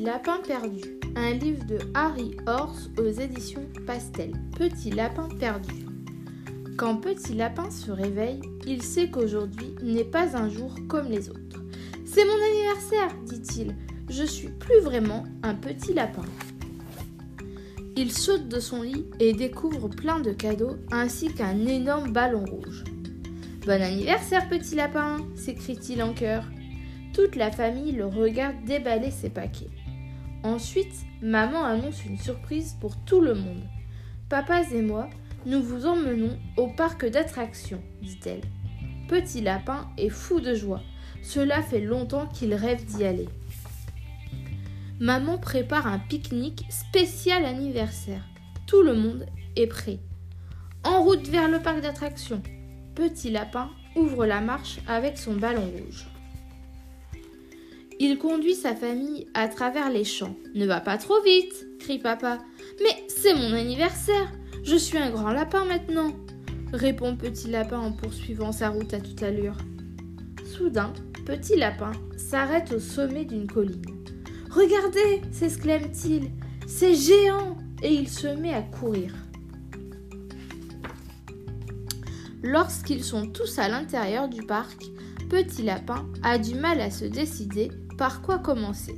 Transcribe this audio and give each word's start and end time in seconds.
Petit 0.00 0.06
lapin 0.06 0.38
perdu, 0.46 0.80
un 1.14 1.32
livre 1.32 1.66
de 1.66 1.78
Harry 1.92 2.34
Horse 2.46 2.88
aux 2.98 3.10
éditions 3.10 3.66
Pastel. 3.86 4.32
Petit 4.56 4.90
lapin 4.90 5.28
perdu. 5.38 5.84
Quand 6.78 6.96
Petit 6.96 7.34
lapin 7.34 7.70
se 7.70 7.90
réveille, 7.90 8.40
il 8.66 8.82
sait 8.82 9.10
qu'aujourd'hui 9.10 9.74
n'est 9.82 10.04
pas 10.04 10.38
un 10.38 10.48
jour 10.48 10.74
comme 10.88 11.10
les 11.10 11.28
autres. 11.28 11.62
C'est 12.06 12.24
mon 12.24 12.32
anniversaire, 12.32 13.14
dit-il. 13.26 13.76
Je 14.08 14.24
suis 14.24 14.48
plus 14.48 14.80
vraiment 14.80 15.24
un 15.42 15.54
petit 15.54 15.92
lapin. 15.92 16.24
Il 17.94 18.10
saute 18.10 18.48
de 18.48 18.58
son 18.58 18.80
lit 18.80 19.04
et 19.18 19.34
découvre 19.34 19.88
plein 19.88 20.20
de 20.20 20.32
cadeaux 20.32 20.76
ainsi 20.90 21.34
qu'un 21.34 21.66
énorme 21.66 22.10
ballon 22.10 22.46
rouge. 22.46 22.84
Bon 23.66 23.82
anniversaire, 23.82 24.48
petit 24.48 24.76
lapin 24.76 25.18
s'écrie-t-il 25.36 26.02
en 26.02 26.14
chœur. 26.14 26.44
Toute 27.12 27.36
la 27.36 27.50
famille 27.50 27.92
le 27.92 28.06
regarde 28.06 28.64
déballer 28.64 29.10
ses 29.10 29.28
paquets. 29.28 29.68
Ensuite, 30.42 30.94
maman 31.20 31.64
annonce 31.64 32.04
une 32.06 32.18
surprise 32.18 32.76
pour 32.80 32.96
tout 33.04 33.20
le 33.20 33.34
monde. 33.34 33.62
Papas 34.30 34.70
et 34.72 34.80
moi, 34.80 35.10
nous 35.44 35.62
vous 35.62 35.86
emmenons 35.86 36.38
au 36.56 36.68
parc 36.68 37.04
d'attractions, 37.04 37.82
dit-elle. 38.00 38.42
Petit 39.08 39.42
lapin 39.42 39.88
est 39.98 40.08
fou 40.08 40.40
de 40.40 40.54
joie. 40.54 40.80
Cela 41.22 41.62
fait 41.62 41.80
longtemps 41.80 42.26
qu'il 42.26 42.54
rêve 42.54 42.84
d'y 42.86 43.04
aller. 43.04 43.28
Maman 44.98 45.36
prépare 45.36 45.86
un 45.86 45.98
pique-nique 45.98 46.64
spécial 46.70 47.44
anniversaire. 47.44 48.24
Tout 48.66 48.82
le 48.82 48.94
monde 48.94 49.26
est 49.56 49.66
prêt. 49.66 49.98
En 50.84 51.02
route 51.02 51.26
vers 51.28 51.48
le 51.48 51.60
parc 51.60 51.80
d'attractions. 51.80 52.42
Petit 52.94 53.30
lapin 53.30 53.70
ouvre 53.96 54.24
la 54.24 54.40
marche 54.40 54.78
avec 54.86 55.18
son 55.18 55.34
ballon 55.34 55.66
rouge. 55.66 56.06
Il 58.02 58.16
conduit 58.16 58.54
sa 58.54 58.74
famille 58.74 59.26
à 59.34 59.46
travers 59.46 59.90
les 59.90 60.04
champs. 60.04 60.34
Ne 60.54 60.64
va 60.64 60.80
pas 60.80 60.96
trop 60.96 61.20
vite, 61.22 61.66
crie 61.80 61.98
papa. 61.98 62.38
Mais 62.82 63.04
c'est 63.08 63.34
mon 63.34 63.52
anniversaire. 63.52 64.32
Je 64.64 64.76
suis 64.76 64.96
un 64.96 65.10
grand 65.10 65.32
lapin 65.32 65.66
maintenant, 65.66 66.10
répond 66.72 67.14
Petit 67.14 67.48
Lapin 67.48 67.78
en 67.78 67.92
poursuivant 67.92 68.52
sa 68.52 68.70
route 68.70 68.94
à 68.94 69.00
toute 69.00 69.22
allure. 69.22 69.58
Soudain, 70.46 70.94
Petit 71.26 71.56
Lapin 71.56 71.92
s'arrête 72.16 72.72
au 72.72 72.78
sommet 72.78 73.26
d'une 73.26 73.46
colline. 73.46 73.84
Regardez 74.50 75.20
s'exclame-t-il, 75.30 76.30
c'est 76.66 76.94
géant 76.94 77.58
et 77.82 77.92
il 77.92 78.08
se 78.08 78.28
met 78.28 78.54
à 78.54 78.62
courir. 78.62 79.12
Lorsqu'ils 82.42 83.04
sont 83.04 83.26
tous 83.26 83.58
à 83.58 83.68
l'intérieur 83.68 84.30
du 84.30 84.42
parc, 84.42 84.86
Petit 85.28 85.62
Lapin 85.62 86.06
a 86.22 86.38
du 86.38 86.54
mal 86.54 86.80
à 86.80 86.90
se 86.90 87.04
décider 87.04 87.70
par 88.00 88.22
quoi 88.22 88.38
commencer? 88.38 88.94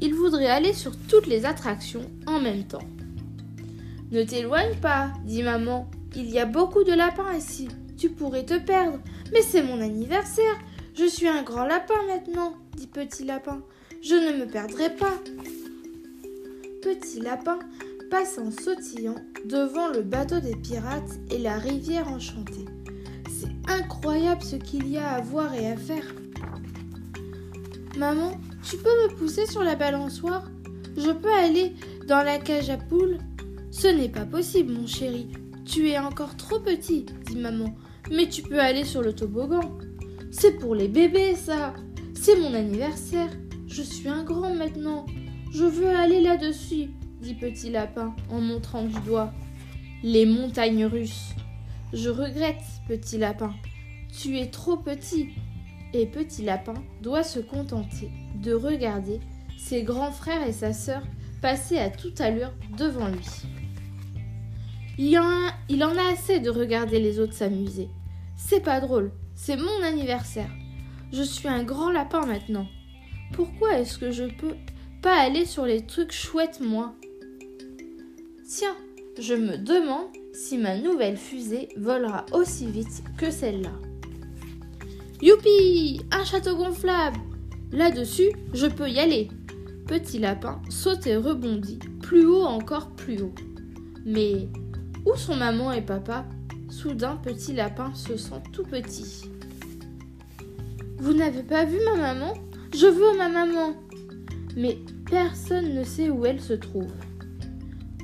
Il 0.00 0.12
voudrait 0.12 0.48
aller 0.48 0.72
sur 0.72 0.96
toutes 1.06 1.28
les 1.28 1.46
attractions 1.46 2.10
en 2.26 2.40
même 2.40 2.64
temps. 2.64 2.82
Ne 4.10 4.24
t'éloigne 4.24 4.74
pas, 4.80 5.12
dit 5.24 5.44
maman. 5.44 5.88
Il 6.16 6.28
y 6.28 6.40
a 6.40 6.44
beaucoup 6.44 6.82
de 6.82 6.92
lapins 6.92 7.32
ici. 7.32 7.68
Tu 7.96 8.10
pourrais 8.10 8.44
te 8.44 8.58
perdre. 8.58 8.98
Mais 9.32 9.40
c'est 9.40 9.62
mon 9.62 9.80
anniversaire. 9.80 10.58
Je 10.94 11.04
suis 11.04 11.28
un 11.28 11.44
grand 11.44 11.64
lapin 11.64 11.94
maintenant, 12.08 12.54
dit 12.76 12.88
Petit 12.88 13.24
Lapin. 13.24 13.62
Je 14.02 14.16
ne 14.16 14.36
me 14.36 14.50
perdrai 14.50 14.90
pas. 14.96 15.14
Petit 16.82 17.20
Lapin 17.20 17.60
passe 18.10 18.36
en 18.36 18.50
sautillant 18.50 19.14
devant 19.44 19.86
le 19.86 20.02
bateau 20.02 20.40
des 20.40 20.56
pirates 20.56 21.20
et 21.30 21.38
la 21.38 21.56
rivière 21.56 22.08
enchantée. 22.08 22.66
C'est 23.30 23.70
incroyable 23.70 24.42
ce 24.42 24.56
qu'il 24.56 24.88
y 24.88 24.98
a 24.98 25.08
à 25.08 25.20
voir 25.20 25.54
et 25.54 25.70
à 25.70 25.76
faire. 25.76 26.04
Maman, 27.96 28.32
tu 28.62 28.78
peux 28.78 28.88
me 28.88 29.14
pousser 29.16 29.46
sur 29.46 29.62
la 29.62 29.74
balançoire? 29.74 30.44
Je 30.96 31.10
peux 31.10 31.32
aller 31.32 31.74
dans 32.08 32.22
la 32.22 32.38
cage 32.38 32.70
à 32.70 32.78
poules? 32.78 33.18
Ce 33.70 33.86
n'est 33.86 34.08
pas 34.08 34.24
possible, 34.24 34.72
mon 34.72 34.86
chéri. 34.86 35.28
Tu 35.66 35.90
es 35.90 35.98
encore 35.98 36.36
trop 36.36 36.58
petit, 36.58 37.04
dit 37.26 37.36
maman. 37.36 37.76
Mais 38.10 38.28
tu 38.28 38.42
peux 38.42 38.60
aller 38.60 38.84
sur 38.84 39.02
le 39.02 39.14
toboggan. 39.14 39.78
C'est 40.30 40.58
pour 40.58 40.74
les 40.74 40.88
bébés, 40.88 41.34
ça. 41.34 41.74
C'est 42.14 42.38
mon 42.40 42.54
anniversaire. 42.54 43.30
Je 43.66 43.82
suis 43.82 44.08
un 44.08 44.24
grand 44.24 44.54
maintenant. 44.54 45.04
Je 45.52 45.64
veux 45.64 45.88
aller 45.88 46.22
là-dessus, 46.22 46.88
dit 47.20 47.34
Petit 47.34 47.70
Lapin 47.70 48.14
en 48.30 48.40
montrant 48.40 48.84
du 48.84 48.98
doigt. 49.00 49.32
Les 50.02 50.24
montagnes 50.24 50.86
russes. 50.86 51.34
Je 51.92 52.08
regrette, 52.08 52.62
Petit 52.88 53.18
Lapin. 53.18 53.52
Tu 54.18 54.38
es 54.38 54.46
trop 54.46 54.78
petit. 54.78 55.28
Et 55.94 56.06
Petit 56.06 56.42
Lapin 56.42 56.74
doit 57.02 57.22
se 57.22 57.40
contenter 57.40 58.10
de 58.42 58.54
regarder 58.54 59.20
ses 59.58 59.82
grands 59.82 60.12
frères 60.12 60.46
et 60.46 60.52
sa 60.52 60.72
sœur 60.72 61.02
passer 61.40 61.78
à 61.78 61.90
toute 61.90 62.20
allure 62.20 62.52
devant 62.76 63.08
lui. 63.08 63.26
Il 64.98 65.18
en, 65.18 65.96
a, 65.96 66.12
assez 66.12 66.38
de 66.38 66.50
regarder 66.50 67.00
les 67.00 67.18
autres 67.18 67.32
s'amuser. 67.32 67.88
C'est 68.36 68.62
pas 68.62 68.80
drôle, 68.80 69.10
c'est 69.34 69.56
mon 69.56 69.82
anniversaire. 69.82 70.50
Je 71.12 71.22
suis 71.22 71.48
un 71.48 71.64
grand 71.64 71.90
lapin 71.90 72.24
maintenant. 72.26 72.66
Pourquoi 73.32 73.78
est-ce 73.78 73.98
que 73.98 74.10
je 74.10 74.24
peux 74.24 74.54
pas 75.02 75.18
aller 75.18 75.44
sur 75.46 75.64
les 75.64 75.84
trucs 75.84 76.12
chouettes 76.12 76.60
moi? 76.60 76.94
Tiens, 78.46 78.76
je 79.18 79.34
me 79.34 79.56
demande 79.56 80.08
si 80.32 80.58
ma 80.58 80.76
nouvelle 80.76 81.16
fusée 81.16 81.68
volera 81.76 82.26
aussi 82.32 82.66
vite 82.66 83.02
que 83.16 83.30
celle-là. 83.30 83.72
Youpi 85.22 86.00
Un 86.10 86.24
château 86.24 86.56
gonflable 86.56 87.20
Là-dessus, 87.70 88.32
je 88.54 88.66
peux 88.66 88.90
y 88.90 88.98
aller. 88.98 89.28
Petit 89.86 90.18
lapin 90.18 90.60
saute 90.68 91.06
et 91.06 91.16
rebondit, 91.16 91.78
plus 92.02 92.26
haut 92.26 92.42
encore 92.42 92.90
plus 92.90 93.22
haut. 93.22 93.34
Mais 94.04 94.48
où 95.06 95.14
sont 95.14 95.36
maman 95.36 95.70
et 95.70 95.80
papa? 95.80 96.24
Soudain, 96.70 97.20
petit 97.22 97.52
lapin 97.52 97.94
se 97.94 98.16
sent 98.16 98.42
tout 98.52 98.64
petit. 98.64 99.30
Vous 100.98 101.12
n'avez 101.12 101.44
pas 101.44 101.66
vu 101.66 101.78
ma 101.84 101.94
maman? 101.94 102.34
Je 102.74 102.86
veux 102.86 103.16
ma 103.16 103.28
maman 103.28 103.76
Mais 104.56 104.76
personne 105.08 105.72
ne 105.72 105.84
sait 105.84 106.10
où 106.10 106.26
elle 106.26 106.40
se 106.40 106.54
trouve. 106.54 106.92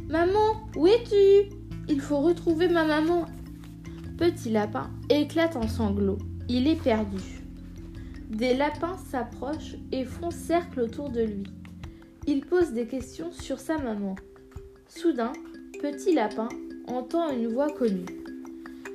Maman, 0.09 0.69
où 0.77 0.87
es-tu? 0.87 1.53
Il 1.89 2.01
faut 2.01 2.21
retrouver 2.21 2.69
ma 2.69 2.85
maman. 2.85 3.27
Petit 4.17 4.51
lapin 4.51 4.89
éclate 5.11 5.57
en 5.57 5.67
sanglots. 5.67 6.19
Il 6.51 6.67
est 6.67 6.83
perdu. 6.83 7.43
Des 8.31 8.55
lapins 8.55 8.97
s'approchent 9.11 9.77
et 9.93 10.05
font 10.05 10.31
cercle 10.31 10.81
autour 10.81 11.11
de 11.11 11.23
lui. 11.23 11.45
Il 12.27 12.41
pose 12.41 12.73
des 12.73 12.87
questions 12.87 13.33
sur 13.33 13.59
sa 13.59 13.77
maman. 13.77 14.15
Soudain, 14.89 15.33
Petit 15.83 16.15
Lapin 16.15 16.49
entend 16.87 17.31
une 17.31 17.49
voix 17.49 17.71
connue. 17.71 18.07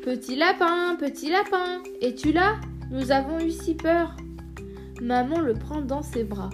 Petit 0.03 0.35
lapin, 0.35 0.95
petit 0.99 1.29
lapin, 1.29 1.81
es-tu 2.01 2.31
là? 2.31 2.55
Nous 2.91 3.11
avons 3.11 3.39
eu 3.39 3.51
si 3.51 3.75
peur. 3.75 4.17
Maman 5.01 5.39
le 5.39 5.53
prend 5.53 5.81
dans 5.81 6.01
ses 6.01 6.23
bras. 6.23 6.49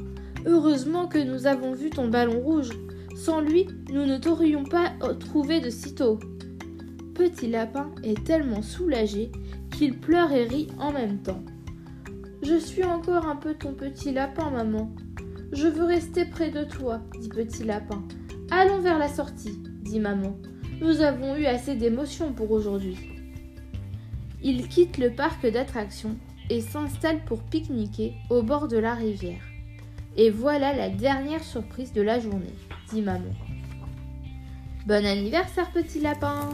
Heureusement 0.45 1.07
que 1.07 1.17
nous 1.17 1.47
avons 1.47 1.73
vu 1.73 1.89
ton 1.89 2.09
ballon 2.09 2.39
rouge. 2.41 2.69
Sans 3.15 3.41
lui, 3.41 3.67
nous 3.91 4.05
ne 4.05 4.17
t'aurions 4.17 4.65
pas 4.65 4.91
trouvé 5.19 5.61
de 5.61 5.69
sitôt. 5.69 6.19
Petit 7.15 7.47
lapin 7.47 7.89
est 8.03 8.23
tellement 8.23 8.61
soulagé 8.61 9.31
qu'il 9.79 9.97
pleure 9.97 10.33
et 10.33 10.43
rit 10.43 10.67
en 10.77 10.91
même 10.91 11.19
temps. 11.19 11.41
Je 12.43 12.59
suis 12.59 12.83
encore 12.83 13.25
un 13.25 13.37
peu 13.37 13.53
ton 13.53 13.73
petit 13.73 14.11
lapin, 14.11 14.49
maman. 14.49 14.93
Je 15.53 15.67
veux 15.67 15.85
rester 15.85 16.25
près 16.25 16.51
de 16.51 16.65
toi, 16.65 16.99
dit 17.21 17.29
Petit 17.29 17.63
Lapin. 17.63 18.03
Allons 18.51 18.79
vers 18.79 18.99
la 18.99 19.07
sortie, 19.07 19.57
dit 19.81 20.01
maman. 20.01 20.35
Nous 20.81 20.99
avons 20.99 21.37
eu 21.37 21.45
assez 21.45 21.75
d'émotions 21.75 22.33
pour 22.33 22.51
aujourd'hui. 22.51 22.97
Il 24.43 24.67
quitte 24.67 24.97
le 24.97 25.11
parc 25.11 25.49
d'attractions 25.49 26.17
et 26.49 26.59
s'installe 26.59 27.23
pour 27.23 27.41
pique-niquer 27.43 28.15
au 28.29 28.43
bord 28.43 28.67
de 28.67 28.77
la 28.77 28.95
rivière. 28.95 29.43
Et 30.17 30.29
voilà 30.29 30.75
la 30.75 30.89
dernière 30.89 31.43
surprise 31.43 31.93
de 31.93 32.01
la 32.01 32.19
journée, 32.19 32.55
dit 32.91 33.01
maman. 33.01 33.31
Bon 34.85 35.05
anniversaire, 35.05 35.71
petit 35.71 36.01
lapin 36.01 36.49